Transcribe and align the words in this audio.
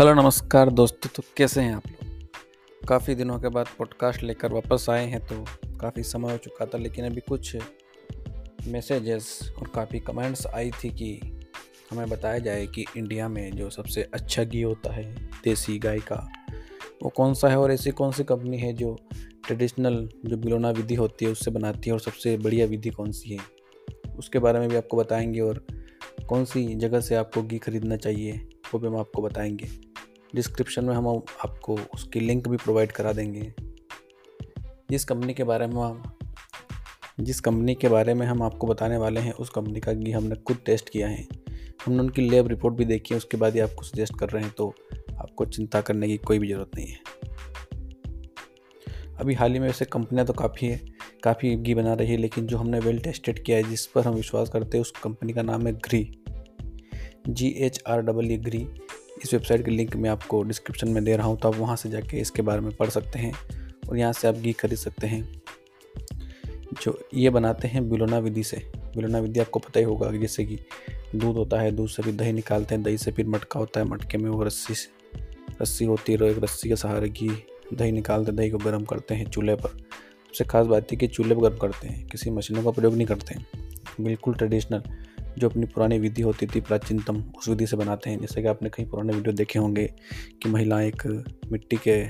Hello, 0.00 0.14
नमस्कार 0.14 0.70
दोस्तों 0.70 1.10
तो 1.14 1.22
कैसे 1.36 1.60
हैं 1.60 1.74
आप 1.74 1.82
लोग? 1.86 2.86
काफ़ी 2.88 3.14
दिनों 3.14 3.38
के 3.38 3.48
बाद 3.48 3.66
पॉडकास्ट 3.78 4.22
लेकर 4.22 4.52
वापस 4.52 4.86
आए 4.90 5.06
हैं 5.06 5.20
तो 5.20 5.44
काफ़ी 5.76 6.02
समय 6.02 6.32
हो 6.32 6.38
चुका 6.38 6.66
था, 6.66 6.78
लेकिन 6.78 7.04
अभी 7.04 7.20
कुछ 7.20 7.56
मैसेजेस 8.66 9.52
और 9.58 9.68
काफ़ी 9.74 10.00
कमेंट्स 10.00 10.46
आई 10.46 10.70
थी 10.70 10.90
कि 10.90 11.40
हमें 11.90 12.08
बताया 12.08 12.38
जाए 12.38 12.66
कि 12.66 12.84
इंडिया 12.96 13.28
में 13.28 13.52
जो 13.52 13.70
सबसे 13.70 14.02
अच्छा 14.02 14.44
घी 14.44 14.62
होता 14.62 14.92
है, 14.92 15.30
देसी 15.44 15.78
गाय 15.78 15.98
का, 15.98 16.28
वो 17.02 17.08
कौन 17.08 17.34
सा 17.34 17.48
है 17.48 17.58
और 17.58 17.72
ऐसी 17.72 17.90
कौन 17.90 18.12
सी 18.12 18.24
कंपनी 18.24 18.58
है 18.58 18.72
जो 18.72 18.98
ट्रेडिशनल 19.46 20.08
जो 20.26 20.36
बिलोना 20.36 20.70
विधि 20.70 20.94
होती 20.94 21.24
है, 21.24 21.30
उससे 21.30 21.50
बनाती 21.50 21.90
है 21.90 21.92
और 21.92 22.00
सबसे 22.00 22.36
बढ़िया 22.36 22.66
विधि 22.66 22.90
कौन 22.90 23.12
सी 23.12 23.30
है? 23.30 23.40
उसके 24.18 24.38
बारे 24.38 24.58
में 24.58 24.68
भी 24.68 24.76
आपको 24.76 24.96
बताएँगे 24.96 25.40
और 25.40 25.66
कौन 26.28 26.44
सी 26.44 26.74
जगह 26.74 27.00
से 27.00 27.14
आपको 27.14 27.42
घी 27.42 27.58
खरीदना 27.58 27.96
चाहिए, 27.96 28.32
वो 28.74 28.78
भी 28.80 28.88
हम 28.88 28.96
आपको 28.96 29.22
बताएँगे। 29.22 29.89
डिस्क्रिप्शन 30.34 30.84
में 30.84 30.94
हम 30.94 31.08
आपको 31.08 31.78
उसकी 31.94 32.20
लिंक 32.20 32.48
भी 32.48 32.56
प्रोवाइड 32.56 32.92
करा 32.92 33.12
देंगे। 33.12 33.52
जिस 34.90 35.04
कंपनी 35.04 35.34
के 35.34 35.44
बारे 35.44 35.66
में 35.66 36.02
जिस 37.20 37.40
कंपनी 37.40 37.74
के 37.74 37.88
बारे 37.88 38.14
में 38.14 38.26
हम 38.26 38.42
आपको 38.42 38.66
बताने 38.66 38.96
वाले 38.96 39.20
हैं, 39.20 39.32
उस 39.32 39.50
कंपनी 39.50 39.80
का 39.80 39.92
घी 39.92 40.10
हमने 40.10 40.34
खुद 40.36 40.58
टेस्ट 40.66 40.88
किया 40.88 41.08
है। 41.08 41.26
हमने 41.86 41.98
उनकी 41.98 42.22
लैब 42.22 42.48
रिपोर्ट 42.48 42.74
भी 42.74 42.84
देखी 42.84 43.14
है, 43.14 43.18
उसके 43.18 43.36
बाद 43.36 43.54
ही 43.54 43.60
आपको 43.60 43.82
सजेस्ट 43.82 44.18
कर 44.18 44.28
रहे 44.28 44.42
हैं 44.42 44.52
तो 44.52 44.74
आपको 45.14 45.44
चिंता 45.46 45.80
करने 45.80 46.08
की 46.08 46.16
कोई 46.16 46.38
भी 46.38 46.48
ज़रूरत 46.48 46.70
नहीं 46.76 46.86
है। 46.86 46.98
अभी 49.16 49.34
हाल 49.34 49.52
ही 49.52 49.58
में 49.58 49.66
वैसे 49.66 49.84
कंपनियाँ 49.84 50.26
तो 50.26 50.32
काफ़ी 50.32 50.66
है, 50.66 50.80
काफ़ी 51.24 51.54
घी 51.56 51.74
बना 51.74 51.94
रही 51.94 52.10
है, 52.10 52.16
लेकिन 52.16 52.46
जो 52.46 52.58
हमने 52.58 52.78
वेल 52.78 52.98
टेस्टेड 52.98 53.42
किया 53.44 53.56
है, 53.56 53.62
जिस 53.62 53.86
पर 53.86 54.04
हम 54.04 54.14
विश्वास 54.14 54.48
करते 54.48 54.76
हैं, 54.76 54.82
उस 54.82 54.92
कंपनी 55.02 55.32
का 55.32 55.42
नाम 55.42 55.66
है 55.66 55.72
Ghree 55.74 56.02
G 57.28 57.48
H 57.58 57.82
R 57.88 58.02
double 58.02 58.30
E 58.32 58.36
ग्री 58.38 58.66
इस 59.22 59.34
वेबसाइट 59.34 59.64
की 59.64 59.70
लिंक 59.70 59.96
मैं 59.96 60.10
आपको 60.10 60.42
डिस्क्रिप्शन 60.42 60.88
में 60.88 61.04
दे 61.04 61.16
रहा 61.16 61.26
हूँ 61.26 61.38
तो 61.38 61.48
आप 61.48 61.56
वहाँ 61.56 61.76
से 61.76 61.90
जाके 61.90 62.16
इसके 62.16 62.42
बारे 62.42 62.60
में 62.60 62.76
पढ़ 62.76 62.88
सकते 62.88 63.18
हैं 63.18 63.32
और 63.90 63.98
यहाँ 63.98 64.12
से 64.12 64.28
आप 64.28 64.34
घी 64.34 64.52
खरीद 64.52 64.78
सकते 64.78 65.06
हैं। 65.06 65.42
जो 66.82 67.08
ये 67.14 67.30
बनाते 67.30 67.68
हैं 67.68 67.90
बिलोना 67.90 68.18
विधि 68.18 68.44
से। 68.44 68.72
बिलोना 68.76 69.18
विधि 69.18 69.40
आपको 69.40 69.58
पता 69.58 69.78
ही 69.78 69.86
होगा, 69.86 70.10
जैसे 70.12 70.44
कि 70.44 70.58
दूध 71.16 71.36
होता 71.36 71.60
है, 71.60 71.70
दूध 71.70 71.88
से 71.88 72.02
भी 72.02 72.12
दही 72.12 72.32
निकालते 72.32 72.74
हैं, 72.74 72.84
दही 72.84 72.98
से 72.98 73.12
फिर 73.12 73.26
मटका 73.26 73.60
होता 73.60 73.80
है, 73.80 73.86
मटके 73.86 74.18
में 74.18 74.30
वो 74.30 74.42
रस्सी 74.42 74.74
रस्सी 75.62 75.84
होती 75.84 76.12
है, 76.12 76.22
एक 76.22 76.38
रस्सी 76.38 76.68
के 76.68 76.76
सहारे 76.76 77.08
घी, 77.08 77.30
दही 77.74 77.92
निकालते 77.92 78.32
दही 78.32 78.50
को 78.50 78.58
गर्म 78.58 78.84
करते 78.84 79.14
हैं 79.14 79.30
चूल्हे 79.30 79.54
पर। 79.54 79.68
सबसे 79.68 80.44
खास 80.44 80.66
बात 80.66 80.92
है 80.92 80.96
कि 80.96 81.06
चूल्हे 81.06 81.34
पर 81.34 81.40
गर्म 81.40 81.56
करते 81.56 81.88
हैं, 81.88 82.06
किसी 82.06 82.30
मशीनों 82.30 82.62
का 82.62 82.70
प्रयोग 82.70 82.94
नहीं 82.94 83.06
करते 83.06 83.34
हैं। 83.34 83.46
बिल्कुल 84.00 84.34
ट्रेडिशनल 84.34 84.82
जो 85.38 85.48
अपनी 85.48 85.66
पुरानी 85.66 85.98
विधि 85.98 86.22
होती 86.22 86.46
थी, 86.46 86.60
प्राचीनतम, 86.60 87.22
उस 87.38 87.48
विधि 87.48 87.66
से 87.66 87.76
बनाते 87.76 88.10
हैं। 88.10 88.18
जैसे 88.20 88.42
कि 88.42 88.48
आपने 88.48 88.68
कहीं 88.68 88.86
पुराने 88.86 89.12
वीडियो 89.12 89.32
देखे 89.32 89.58
होंगे 89.58 89.86
कि 90.42 90.48
महिलाएँ 90.48 90.88
एक 90.88 91.06
मिट्टी 91.52 91.76
के 91.76 92.04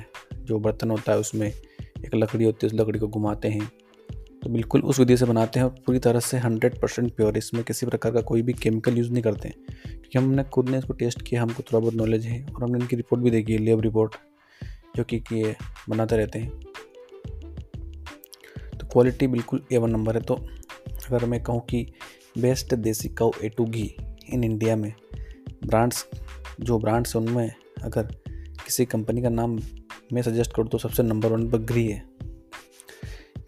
जो 0.44 0.58
बर्तन 0.58 0.90
होता 0.90 1.12
है, 1.12 1.18
उसमें 1.18 1.48
एक 1.48 2.14
लकड़ी 2.14 2.44
होती 2.44 2.66
है, 2.66 2.72
उस 2.72 2.80
लकड़ी 2.80 2.98
को 2.98 3.08
घुमाते 3.08 3.48
हैं। 3.48 3.70
तो 4.42 4.50
बिल्कुल 4.50 4.80
उस 4.80 4.98
विधि 4.98 5.16
से 5.16 5.24
बनाते 5.24 5.60
हैं 5.60 5.64
और 5.66 5.74
पूरी 5.86 5.98
तरह 5.98 6.20
से 6.20 6.38
हंड्रेड 6.38 6.80
परसेंट 6.80 7.14
प्योर। 7.14 7.36
इसमें 7.36 7.62
किसी 7.64 7.86
प्रकार 7.86 8.12
का 8.12 8.20
कोई 8.20 8.42
भी 8.42 8.52
केमिकल 8.52 8.96
यूज़ 8.98 9.10
नहीं 9.12 9.22
करते 9.22 9.48
क्योंकि 9.48 10.18
हमने 10.18 10.44
खुद 10.44 10.68
ने 10.68 10.78
इसको 10.78 10.92
टेस्ट 10.92 11.22
किया, 11.22 11.42
हमको 11.42 11.62
थोड़ा 11.62 11.78
बहुत 11.78 11.94
नॉलेज 11.94 12.26
है 12.26 12.44
और 12.46 12.62
हमने 12.62 12.78
इनकी 12.78 12.96
रिपोर्ट 12.96 13.22
भी 13.22 13.30
देखी 13.30 13.52
है 13.52 13.58
लेब 13.58 13.80
रिपोर्ट, 13.80 14.14
जो 14.96 15.04
कि 15.04 15.22
ये 15.32 15.54
बनाते 15.88 16.16
रहते 16.16 16.38
हैं। 16.38 16.50
तो 18.78 18.86
क्वालिटी 18.86 19.26
बिल्कुल 19.26 19.62
ए 19.72 19.78
वन 19.78 19.90
नंबर 19.90 20.16
है। 20.16 20.22
तो 20.22 20.34
अगर 20.34 21.24
मैं 21.24 21.42
कहूँ 21.42 21.60
कि 21.60 21.86
best 22.38 22.74
desi 22.74 23.08
cow 23.08 23.30
A 23.44 23.48
two 23.48 23.64
ghee 23.64 23.94
in 24.32 24.44
India 24.44 24.76
में। 24.76 24.92
ब्रांड्स, 25.66 26.06
जो 26.60 26.78
ब्रांड्स 26.78 27.16
हैं 27.16 27.22
उनमें 27.22 27.50
अगर 27.82 28.02
किसी 28.64 28.84
कंपनी 28.84 29.22
का 29.22 29.28
नाम 29.28 29.58
मैं 30.12 30.22
सजेस्ट 30.22 30.54
करूँ 30.54 30.68
तो 30.68 30.78
सबसे 30.78 31.02
नंबर 31.02 31.32
वन 31.32 31.48
पर 31.50 31.78
है। 31.78 32.02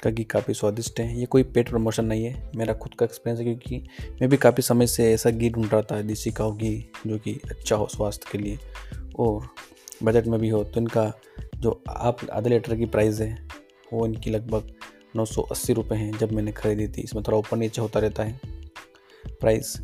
का 0.03 0.11
घी 0.11 0.25
काफ़ी 0.25 0.55
स्वादिष्ट 0.55 1.01
है। 1.01 1.19
ये 1.21 1.27
कोई 1.27 1.43
पेट 1.43 1.69
प्रमोशन 1.69 2.05
नहीं 2.05 2.25
है। 2.25 2.51
मेरा 2.57 2.75
खुद 2.75 2.95
का 2.95 3.05
एक्सपीरियंस 3.05 3.39
है 3.39 3.45
क्योंकि 3.45 3.85
मैं 4.21 4.29
भी 4.31 4.37
काफ़ी 4.37 4.63
समय 4.63 4.87
से 4.87 5.13
ऐसा 5.13 5.31
घी 5.31 5.51
ढूंढ 5.51 5.73
रहा 5.73 5.83
था, 5.83 6.01
देसी 6.03 6.31
काउ 6.31 6.57
घी, 6.57 6.91
जो 7.07 7.19
कि 7.19 7.39
अच्छा 7.51 7.77
हो 7.77 7.87
स्वास्थ्य 7.87 8.29
के 8.33 8.39
लिए। 8.39 8.59
और 9.19 9.49
बजट 10.03 10.27
में 10.27 10.41
भी 10.41 10.49
हो 10.49 10.65
तो 10.65 10.81
इनका 10.81 11.13
जो 11.57 11.83
आप 11.89 12.31
आधे 12.33 12.51
लीटर 12.51 12.77
की 12.77 12.87
प्राइस 12.87 13.21
है, 13.21 13.49
वो 13.93 14.07
इनकी 14.07 14.31
लगभग 14.31 14.73
नौ 15.17 15.25
सौ 15.25 15.43
अस्सी 15.43 15.73
रुपये 15.73 15.99
हैं 15.99 16.19
जब 16.19 16.33
मैंने 16.33 16.53
ख़रीदी 16.53 16.89
थी। 16.89 17.03
इसमें 17.03 17.23
थोड़ा 17.27 17.39
ऊपर 17.39 17.57
नीचे 17.57 17.81
होता 17.81 18.01
रहता 18.01 18.23
है। 18.23 18.62
प्राइस 19.43 19.77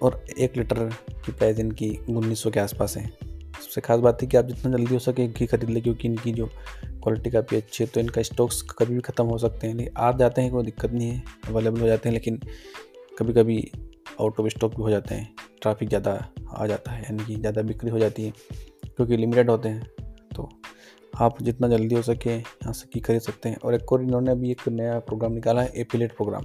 और 0.00 0.24
एक 0.38 0.56
लीटर 0.56 0.88
की 1.26 1.32
प्राइस 1.32 1.58
इनकी 1.58 1.90
उन्नीस 2.08 2.42
सौ 2.42 2.50
के 2.50 2.60
आसपास 2.60 2.96
है। 2.96 3.06
सबसे 3.54 3.80
खास 3.80 4.00
बात 4.00 4.22
है 4.22 4.28
कि 4.28 4.36
आप 4.36 4.44
जितना 4.46 4.76
जल्दी 4.76 4.94
हो 4.94 4.98
सके 5.00 5.26
घी 5.28 5.46
खरीद 5.46 5.70
लें, 5.70 5.82
क्योंकि 5.82 6.08
इनकी 6.08 6.32
जो 6.32 6.46
क्वालिटी 6.46 7.30
काफ़ी 7.30 7.56
अच्छी 7.56 7.84
है 7.84 7.90
तो 7.90 8.00
इनका 8.00 8.22
स्टॉक्स 8.22 8.62
कभी 8.70 8.94
भी 8.94 9.00
ख़त्म 9.02 9.24
हो 9.26 9.38
सकते 9.38 9.66
हैं। 9.68 9.88
आ 9.98 10.10
जाते 10.12 10.42
हैं, 10.42 10.50
कोई 10.50 10.64
दिक्कत 10.64 10.92
नहीं 10.92 11.08
है 11.08 11.22
अवेलेबल 11.48 11.80
हो 11.80 11.86
जाते 11.86 12.08
हैं, 12.08 12.14
लेकिन 12.14 12.40
कभी 13.18 13.32
कभी 13.32 13.58
आउट 14.20 14.40
ऑफ़ 14.40 14.48
स्टॉक 14.48 14.74
भी 14.76 14.82
हो 14.82 14.90
जाते 14.90 15.14
हैं। 15.14 15.34
ट्रैफ़िक 15.62 15.88
ज़्यादा 15.88 16.12
आ 16.50 16.66
जाता 16.66 16.92
है, 16.92 17.02
यानी 17.02 17.24
कि 17.24 17.36
ज़्यादा 17.36 17.62
बिक्री 17.62 17.90
हो 17.90 17.98
जाती 17.98 18.24
है, 18.24 18.32
क्योंकि 18.86 19.16
लिमिटेड 19.16 19.50
होते 19.50 19.68
हैं। 19.68 19.86
तो 20.34 20.48
आप 21.18 21.42
जितना 21.42 21.68
जल्दी 21.68 21.94
हो 21.94 22.02
सके 22.02 22.30
यहाँ 22.30 22.72
से 22.72 22.88
की 22.92 23.00
खरीद 23.00 23.20
सकते 23.22 23.48
हैं। 23.48 23.56
और 23.56 23.74
एक 23.74 23.92
और 23.92 24.02
इन्होंने 24.02 24.30
अभी 24.30 24.50
एक 24.50 24.68
नया 24.70 24.98
प्रोग्राम 25.00 25.32
निकाला 25.32 25.62
है 25.62 25.72
एपिलेट 25.76 26.12
प्रोग्राम 26.12 26.44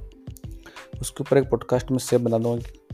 उसके 1.01 1.23
ऊपर 1.23 1.37
एक 1.37 1.49
पॉडकास्ट 1.49 1.91
में 1.91 1.97
सेव 1.99 2.19
बना 2.19 2.37
दूँगा 2.37 2.87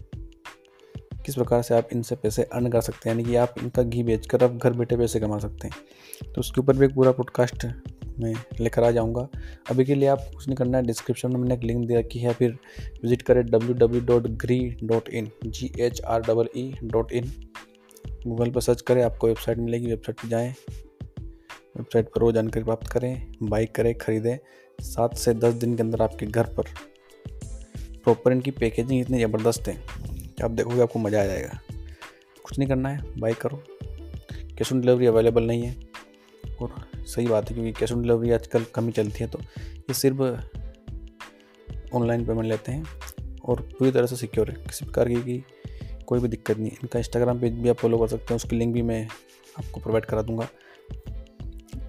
किस 1.26 1.36
प्रकार 1.36 1.62
से 1.62 1.76
आप 1.76 1.90
इनसे 1.94 2.16
पैसे 2.16 2.44
अर्न 2.44 2.70
कर 2.70 2.82
सकते 2.82 3.10
हैं, 3.10 3.16
यानी 3.16 3.30
कि 3.30 3.36
आप 3.36 3.56
इनका 3.60 3.84
घी 3.84 4.04
बेचकर 4.04 4.44
आप 4.44 4.58
घर 4.58 4.74
बैठे 4.74 4.98
पैसे 4.98 5.20
कमा 5.20 5.38
सकते 5.40 5.68
हैं। 5.68 6.32
तो 6.34 6.40
उसके 6.40 6.62
ऊपर 6.62 6.78
भी 6.78 6.86
एक 6.86 6.94
पूरा 6.96 7.12
पॉडकास्ट 7.12 7.66
में 8.20 8.34
लेकर 8.60 8.84
आ 8.84 8.92
जाऊँगा। 8.92 9.28
अभी 9.70 9.86
के 9.86 9.96
लिए 9.96 10.08
आप 10.08 10.30
कुछ 10.34 10.48
नहीं 10.48 10.56
करना 10.58 10.78
है 10.78 10.86
डिस्क्रिप्शन 10.86 11.32
में 11.32 11.40
मैंने 11.40 11.56
एक 11.56 11.64
लिंक 11.64 11.88
दे 11.88 11.96
रखी 11.96 12.20
है, 12.20 12.34
फिर 12.34 12.58
विज़िट 13.04 13.22
करें 13.22 13.46
W 13.46 13.74
W 13.76 14.02
dot 14.06 14.28
Ghree 14.38 14.60
dot 14.84 15.10
in 15.10 15.32
G 15.46 15.72
H 15.80 16.02
R 16.02 16.22
double 16.22 16.50
E 16.58 16.72
dot 16.84 17.12
in 17.12 17.32
Google 18.28 18.52
पर 18.52 18.62
सर्च 18.62 18.82
करें, 18.82 19.04
आपको 19.04 19.28
वेबसाइट 19.28 19.58
मिलेगी 19.58 19.88
वेबसाइट 19.88 20.22
पर 20.22 20.28
जाएँ। 20.28 20.54
वेबसाइट 21.78 22.10
पर 22.10 22.24
वो 22.24 22.32
जानकारी 22.32 22.64
प्राप्त 22.64 22.92
करें 22.92 23.26
बाइक 23.44 23.76
करें, 23.76 23.94
ख़रीदें। 23.98 24.38
सात 24.80 25.18
से 25.18 25.34
दस 25.34 25.54
दिन 25.56 25.76
के 25.76 25.84
अंदर 25.84 26.02
आपके 26.02 26.26
घर 26.26 26.54
पर 26.54 26.74
प्रॉपर 28.06 28.32
इनकी 28.32 28.52
पैकेजिंग 28.52 29.02
इतनी 29.02 29.20
ज़बरदस्त 29.20 29.68
है 29.68 29.74
कि 29.76 30.44
आप 30.44 30.52
देखोगे 30.52 30.82
आपको 30.82 31.00
मज़ा 31.00 31.22
आ 31.22 31.26
जाएगा। 31.26 31.60
कुछ 32.46 32.58
नहीं 32.60 32.68
करना 32.70 32.90
है 32.90 33.20
बाई 33.20 33.34
करो। 33.34 33.62
कैश 34.58 34.72
ऑन 34.74 34.82
डिलीवरी 34.82 35.06
अवेलेबल 35.06 35.44
नहीं 35.44 35.64
है। 35.64 35.76
और 36.62 36.74
सही 36.98 37.28
बात 37.28 37.50
है 37.50 37.56
क्योंकि 37.56 37.72
कैश 37.80 37.92
ऑन 37.92 38.02
डिलीवरी 38.02 38.32
आजकल 38.32 38.66
कमी 38.76 38.92
चलती 38.92 39.24
है 39.24 39.30
तो 39.30 39.40
ये 39.40 39.94
सिर्फ़ 39.94 40.22
ऑनलाइन 41.96 42.26
पेमेंट 42.26 42.48
लेते 42.50 42.72
हैं 42.72 42.86
और 43.46 43.62
पूरी 43.72 43.92
तरह 43.92 44.06
से 44.06 44.16
सिक्योर 44.16 44.50
है। 44.50 44.56
किसी 44.58 44.86
प्रकार 44.86 45.10
की 45.10 45.44
कोई 46.08 46.20
भी 46.20 46.28
दिक्कत 46.28 46.58
नहीं 46.58 46.72
इनका 46.74 47.00
इंस्टाग्राम 47.00 47.40
पेज 47.40 47.54
भी 47.54 47.70
आप 47.70 47.76
फॉलो 47.76 47.98
कर 47.98 48.08
सकते 48.08 48.26
हैं, 48.30 48.36
उसकी 48.36 48.56
लिंक 48.56 48.74
भी 48.74 48.82
मैं 48.82 49.06
आपको 49.60 49.80
प्रोवाइड 49.80 50.06
करा 50.06 50.22
दूँगा। 50.22 50.48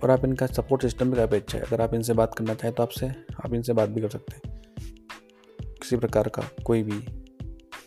और 0.02 0.10
आप 0.10 0.24
इनका 0.24 0.46
सपोर्ट 0.46 0.82
सिस्टम 0.82 1.10
भी 1.10 1.16
काफ़ी 1.16 1.36
अच्छा 1.36 1.58
है। 1.58 1.64
अगर 1.64 1.80
आप 1.80 1.94
इनसे 1.94 2.12
बात 2.12 2.34
करना 2.34 2.54
चाहें 2.54 2.74
तो 2.76 2.82
आपसे, 2.82 3.08
आप 3.44 3.54
इनसे 3.54 3.72
बात 3.72 3.88
भी 3.88 4.00
कर 4.00 4.08
सकते 4.08 4.36
हैं। 4.36 4.55
किसी 5.86 5.96
प्रकार 5.96 6.28
का 6.28 6.42
कोई 6.64 6.82
भी 6.82 6.96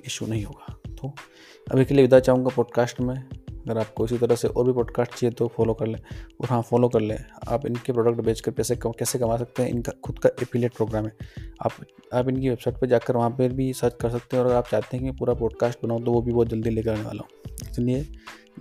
इशू 0.05 0.25
नहीं 0.25 0.43
होगा। 0.45 0.73
तो 0.91 1.13
अभी 1.71 1.85
के 1.85 1.93
लिए 1.93 2.03
विदा 2.03 2.19
चाहूँगा 2.19 2.49
पॉडकास्ट 2.55 3.01
में। 3.01 3.15
अगर 3.15 3.77
आपको 3.77 4.05
इसी 4.05 4.17
तरह 4.17 4.35
से 4.35 4.47
और 4.47 4.65
भी 4.65 4.73
पॉडकास्ट 4.73 5.11
चाहिए 5.11 5.33
तो 5.33 5.47
फॉलो 5.47 5.73
कर 5.73 5.87
लें। 5.87 5.99
और 6.41 6.47
हाँ 6.49 6.61
फॉलो 6.61 6.89
कर 6.89 6.99
लें। 6.99 7.25
आप 7.47 7.65
इनके 7.65 7.93
प्रोडक्ट 7.93 8.21
बेच 8.21 8.41
कर 8.41 8.51
पैसे 8.51 8.75
कैसे 8.75 9.19
कमा 9.19 9.37
सकते 9.37 9.63
हैं? 9.63 9.69
इनका 9.69 9.91
खुद 10.03 10.19
का 10.19 10.29
एफिलेट 10.41 10.73
प्रोग्राम 10.73 11.05
है। 11.05 11.11
आप 11.65 11.71
आप 12.13 12.29
इनकी 12.29 12.49
वेबसाइट 12.49 12.77
पर 12.77 12.87
जाकर 12.87 13.17
वहाँ 13.17 13.29
पर 13.29 13.53
भी 13.53 13.73
सर्च 13.73 13.97
कर 14.01 14.09
सकते 14.09 14.37
हैं। 14.37 14.43
और 14.43 14.49
अगर 14.49 14.57
आप 14.57 14.67
चाहते 14.67 14.97
हैं 14.97 15.05
कि 15.05 15.11
पूरा 15.11 15.33
पॉडकास्ट 15.33 15.79
बनाओ 15.83 15.99
तो 15.99 16.11
वो 16.11 16.21
भी 16.21 16.31
बहुत 16.31 16.47
जल्दी 16.47 16.69
लेकर 16.69 16.91
आने 16.91 17.03
वाला 17.03 17.21
हूँ। 17.21 17.57
इसलिए 17.71 18.07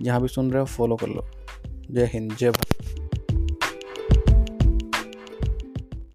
जहाँ 0.01 0.21
भी 0.21 0.27
सुन 0.27 0.51
रहे 0.51 0.59
हो 0.59 0.65
फॉलो 0.65 0.95
कर 0.95 1.07
लो। 1.07 1.27
जय 1.91 2.09
हिंद, 2.13 2.35
जय 2.35 2.51